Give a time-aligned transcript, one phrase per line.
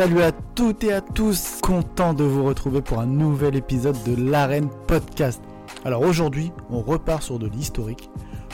[0.00, 4.14] Salut à toutes et à tous, content de vous retrouver pour un nouvel épisode de
[4.16, 5.42] l'Arène Podcast.
[5.84, 8.08] Alors aujourd'hui, on repart sur de l'historique.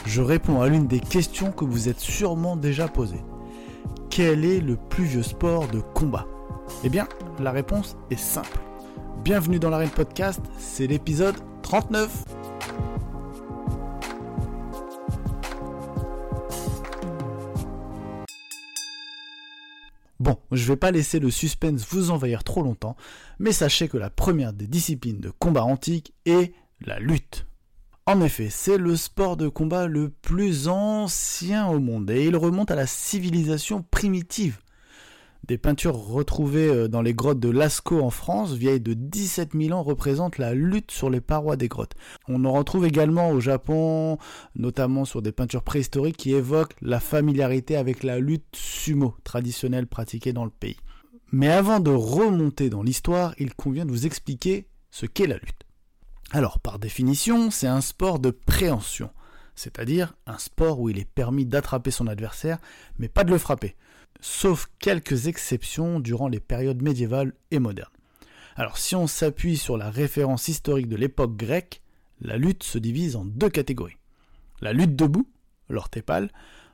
[0.07, 3.23] Je réponds à l'une des questions que vous êtes sûrement déjà posées.
[4.11, 6.27] Quel est le plus vieux sport de combat?
[6.83, 7.07] Eh bien,
[7.39, 8.59] la réponse est simple.
[9.23, 12.25] Bienvenue dans l'Arène Podcast, c'est l'épisode 39.
[20.57, 22.97] Je vais pas laisser le suspense vous envahir trop longtemps,
[23.39, 27.47] mais sachez que la première des disciplines de combat antique est la lutte.
[28.07, 32.71] En effet, c'est le sport de combat le plus ancien au monde et il remonte
[32.71, 34.59] à la civilisation primitive.
[35.49, 39.79] Des peintures retrouvées euh, dans les grottes de Lascaux en France, vieilles de 17 000
[39.79, 41.95] ans, représentent la lutte sur les parois des grottes.
[42.27, 44.19] On en retrouve également au Japon,
[44.57, 50.33] notamment sur des peintures préhistoriques qui évoquent la familiarité avec la lutte sumo, traditionnelle pratiquée
[50.33, 50.79] dans le pays.
[51.31, 55.63] Mais avant de remonter dans l'histoire, il convient de vous expliquer ce qu'est la lutte.
[56.33, 59.11] Alors, par définition, c'est un sport de préhension,
[59.55, 62.59] c'est-à-dire un sport où il est permis d'attraper son adversaire,
[62.99, 63.77] mais pas de le frapper
[64.21, 67.91] sauf quelques exceptions durant les périodes médiévales et modernes.
[68.57, 71.83] Alors si on s'appuie sur la référence historique de l'époque grecque,
[72.21, 73.99] la lutte se divise en deux catégories.
[74.61, 75.29] La lutte debout,
[75.69, 76.31] l'orthépale,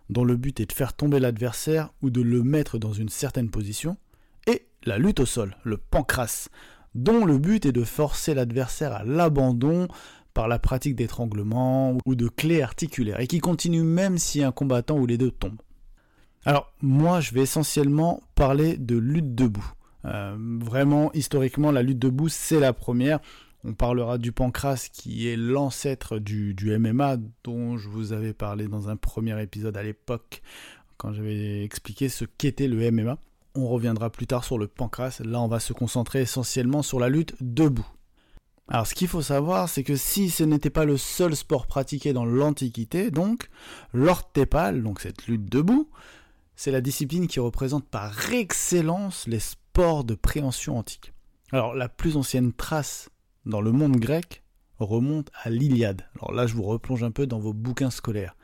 [0.09, 3.51] dont le but est de faire tomber l'adversaire ou de le mettre dans une certaine
[3.51, 3.97] position,
[4.47, 6.48] et la lutte au sol, le pancras,
[6.95, 9.89] dont le but est de forcer l'adversaire à l'abandon
[10.35, 14.98] par la pratique d'étranglement ou de clés articulaires, et qui continue même si un combattant
[14.98, 15.61] ou les deux tombent.
[16.45, 19.73] Alors moi je vais essentiellement parler de lutte debout.
[20.05, 23.21] Euh, vraiment historiquement la lutte debout c'est la première.
[23.65, 28.89] On parlera du pancras qui est l'ancêtre du, MMA dont je vous avais parlé dans
[28.89, 30.43] un premier épisode à l'époque
[30.97, 33.19] quand j'avais expliqué ce qu'était le MMA.
[33.55, 35.20] On reviendra plus tard sur le pancras.
[35.25, 37.87] Là on va se concentrer essentiellement sur la lutte debout.
[38.67, 42.13] Alors ce qu'il faut savoir, c'est que si ce n'était pas le seul sport pratiqué
[42.13, 43.48] dans l'Antiquité, donc
[43.92, 45.89] l'orthépale, donc cette lutte debout,
[46.57, 51.13] c'est la discipline qui représente par excellence les sports de préhension antique.
[51.52, 53.11] Alors la plus ancienne trace
[53.45, 54.42] dans le monde grec
[54.79, 56.07] remonte à l'Iliade.
[56.17, 58.36] Alors là je vous replonge un peu dans vos bouquins scolaires.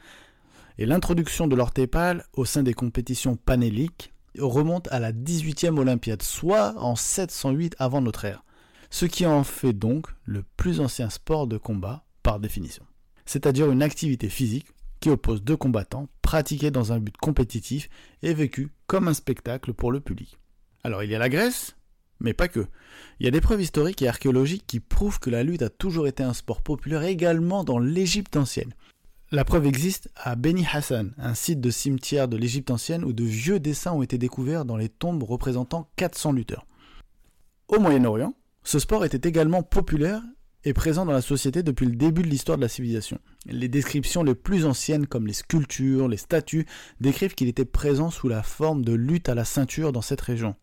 [0.78, 6.74] Et l'introduction de l'orthépale au sein des compétitions panéliques remonte à la 18e Olympiade, soit
[6.76, 8.44] en 708 avant notre ère.
[8.90, 12.84] Ce qui en fait donc le plus ancien sport de combat par définition.
[13.26, 14.68] C'est-à-dire une activité physique
[15.00, 17.88] qui oppose deux combattants, pratiqués dans un but compétitif
[18.22, 20.38] et vécu comme un spectacle pour le public.
[20.84, 21.76] Alors il y a la Grèce,
[22.20, 22.66] mais pas que.
[23.20, 26.06] Il y a des preuves historiques et archéologiques qui prouvent que la lutte a toujours
[26.06, 28.74] été un sport populaire également dans l'Égypte ancienne.
[29.30, 33.24] La preuve existe à Beni Hassan, un site de cimetière de l'Égypte ancienne où de
[33.24, 36.66] vieux dessins ont été découverts dans les tombes représentant 400 lutteurs.
[37.68, 38.34] Au Moyen-Orient,
[38.64, 40.22] ce sport était également populaire
[40.64, 43.18] est présent dans la société depuis le début de l'histoire de la civilisation.
[43.46, 46.66] Les descriptions les plus anciennes, comme les sculptures, les statues,
[47.00, 50.56] décrivent qu'il était présent sous la forme de lutte à la ceinture dans cette région.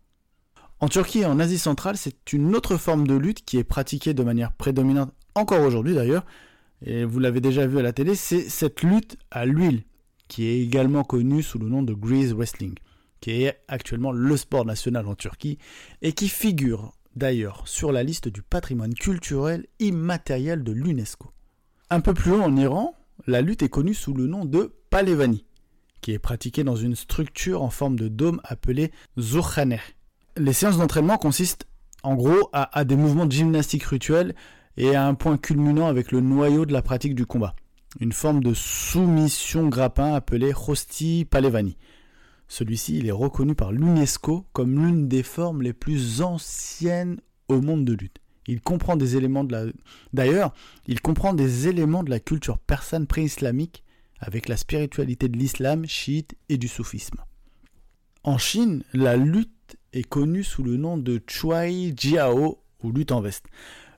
[0.79, 4.13] En Turquie et en Asie centrale, c'est une autre forme de lutte qui est pratiquée
[4.13, 6.25] de manière prédominante encore aujourd'hui d'ailleurs,
[6.85, 9.83] et vous l'avez déjà vu à la télé, c'est cette lutte à l'huile,
[10.27, 12.75] qui est également connue sous le nom de Grease Wrestling,
[13.21, 15.57] qui est actuellement le sport national en Turquie,
[16.01, 21.31] et qui figure d'ailleurs sur la liste du patrimoine culturel immatériel de l'UNESCO.
[21.89, 22.95] Un peu plus haut en Iran,
[23.27, 25.45] la lutte est connue sous le nom de Palevani,
[26.01, 29.81] qui est pratiquée dans une structure en forme de dôme appelée Zurkhaneh.
[30.37, 31.67] Les séances d'entraînement consistent
[32.03, 34.35] en gros à, des mouvements de gymnastique rituels
[34.77, 37.55] et à un point culminant avec le noyau de la pratique du combat,
[37.99, 41.77] une forme de soumission grappin appelée Hosti Palevani.
[42.47, 47.85] Celui-ci, il est reconnu par l'UNESCO comme l'une des formes les plus anciennes au monde
[47.85, 48.19] de lutte.
[48.47, 49.65] Il comprend des éléments de la
[50.13, 50.53] D'ailleurs,
[50.87, 53.83] il comprend des éléments de la culture persane pré-islamique
[54.19, 57.17] avec la spiritualité de l'islam, chiite et du soufisme.
[58.23, 63.21] En Chine, la lutte est connue sous le nom de Chuai Jiao ou lutte en
[63.21, 63.45] veste.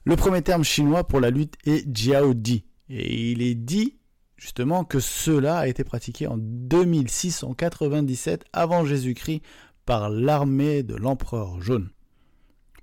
[0.05, 3.97] Le premier terme chinois pour la lutte est Jiao Di et il est dit
[4.37, 9.41] justement que cela a été pratiqué en 2697 avant Jésus-Christ
[9.85, 11.89] par l'armée de l'empereur jaune.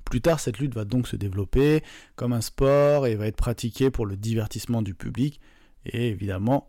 [0.04, 1.82] Plus tard, cette lutte va donc se développer
[2.16, 5.40] comme un sport et va être pratiquée pour le divertissement du public
[5.86, 6.68] et évidemment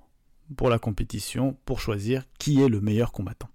[0.57, 3.49] pour la compétition pour choisir qui est le meilleur combattant.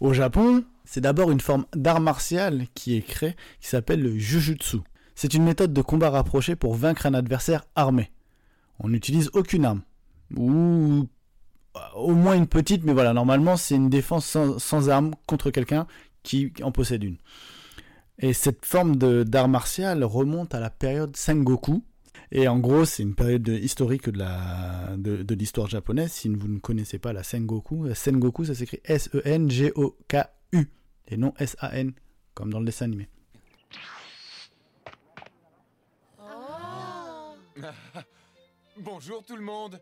[0.00, 4.78] Au Japon, c'est d'abord une forme d'art martial qui est créée qui s'appelle le jujutsu.
[5.14, 8.10] C'est une méthode de combat rapproché pour vaincre un adversaire armé.
[8.78, 9.82] On n'utilise aucune arme,
[10.36, 11.08] ou
[11.94, 15.86] au moins une petite, mais voilà, normalement c'est une défense sans, armes contre quelqu'un
[16.22, 17.16] qui en possède une.
[18.18, 21.82] Et cette forme d'art martial remonte à la période Sengoku.
[22.30, 26.12] Et en gros, c'est une période historique de l'histoire de, japonaise.
[26.12, 30.70] Si vous ne connaissez pas la Sengoku, Sengoku, ça s'écrit S-E-N-G-O-K-U
[31.08, 31.92] et non S-A-N,
[32.34, 33.08] comme dans le dessin animé.
[38.78, 39.78] Bonjour tout le monde.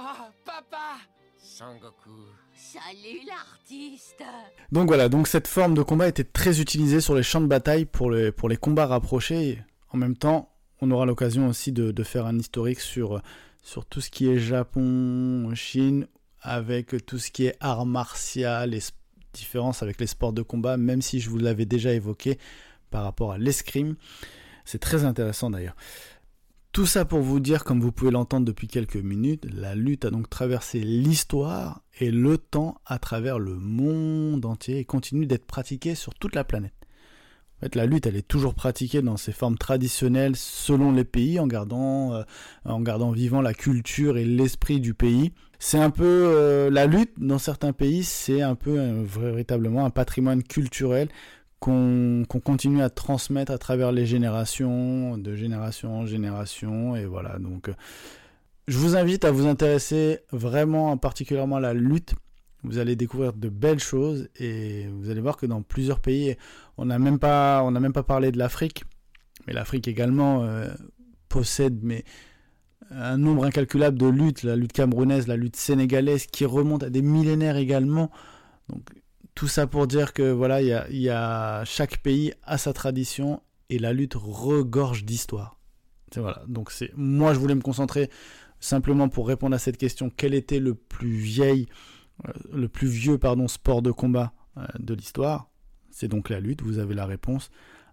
[0.00, 1.00] Oh, papa
[1.38, 2.10] Sangoku.
[2.54, 4.22] Salut l'artiste
[4.70, 7.84] Donc voilà, donc cette forme de combat était très utilisée sur les champs de bataille
[7.84, 9.60] pour les, pour les combats rapprochés.
[9.90, 13.20] En même temps, on aura l'occasion aussi de, faire un historique sur,
[13.64, 16.06] sur tout ce qui est Japon, Chine,
[16.42, 18.82] avec tout ce qui est art martial, les
[19.32, 22.38] différences avec les sports de combat, même si je vous l'avais déjà évoqué
[22.90, 23.96] par rapport à l'escrime.
[24.64, 25.74] C'est très intéressant d'ailleurs.
[26.72, 30.10] Tout ça pour vous dire, comme vous pouvez l'entendre depuis quelques minutes, la lutte a
[30.10, 35.94] donc traversé l'histoire et le temps à travers le monde entier et continue d'être pratiquée
[35.94, 36.74] sur toute la planète.
[37.56, 41.40] En fait, la lutte, elle est toujours pratiquée dans ses formes traditionnelles selon les pays,
[41.40, 45.32] en gardant, euh, vivant la culture et l'esprit du pays.
[45.58, 50.44] C'est un peu euh, la lutte dans certains pays, c'est un peu véritablement un patrimoine
[50.44, 51.08] culturel
[51.60, 57.38] qu'on continue à transmettre à travers les générations, de génération en génération, et voilà.
[57.38, 57.74] Donc, euh,
[58.68, 62.14] je vous invite à vous intéresser vraiment particulièrement à la lutte.
[62.64, 66.36] Vous allez découvrir de belles choses et vous allez voir que dans plusieurs pays,
[66.76, 68.84] on n'a même pas, même pas parlé de l'Afrique,
[69.46, 70.68] mais l'Afrique également euh,
[71.28, 72.04] possède mais
[72.90, 77.02] un nombre incalculable de luttes, la lutte camerounaise, la lutte sénégalaise, qui remonte à des
[77.02, 78.10] millénaires également.
[79.38, 83.40] Tout ça pour dire que voilà, il y a, chaque pays a sa tradition
[83.70, 85.60] et la lutte regorge d'histoire.
[86.16, 86.42] Voilà.
[86.48, 88.10] Donc c'est moi je voulais me concentrer
[88.58, 91.68] simplement pour répondre à cette question quel était le plus vieil
[92.26, 95.48] euh, le plus vieux pardon sport de combat euh, de l'histoire?
[95.92, 97.50] C'est donc la lutte, vous avez la réponse.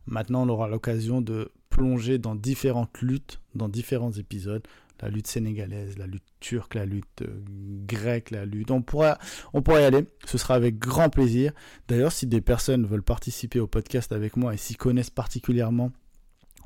[0.08, 4.64] Maintenant, on aura l'occasion de plonger dans différentes luttes, dans différents épisodes
[5.02, 7.44] la lutte sénégalaise, la lutte turque, la lutte euh,
[7.86, 8.72] grecque, la lutte.
[8.72, 9.18] On pourra,
[9.54, 10.06] y aller.
[10.26, 11.52] Ce sera avec grand plaisir.
[11.88, 15.92] D'ailleurs, si des personnes veulent participer au podcast avec moi et s'y connaissent particulièrement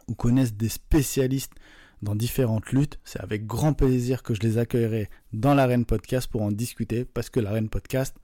[0.08, 1.54] ou connaissent des spécialistes
[2.02, 6.42] dans différentes luttes, c'est avec grand plaisir que je les accueillerai dans l'arène podcast pour
[6.42, 8.16] en discuter parce que l'arène podcast,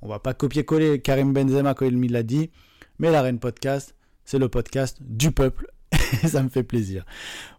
[0.00, 2.50] on va pas copier-coller Karim Benzema quand il l'a dit,
[2.98, 3.94] mais l'arène podcast,
[4.24, 5.66] c'est le podcast du peuple
[6.28, 7.04] ça me fait plaisir.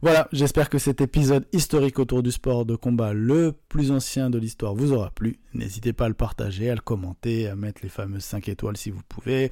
[0.02, 4.38] Voilà, j'espère que cet épisode historique autour du sport de combat le plus ancien de
[4.38, 5.40] l'histoire vous aura plu.
[5.54, 8.92] N'hésitez pas à le partager, à le commenter, à mettre les fameuses 5 étoiles si
[8.92, 9.52] vous pouvez.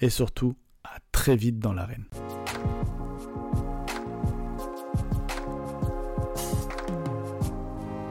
[0.00, 0.54] Et surtout,
[0.84, 2.06] à très vite dans l'arène.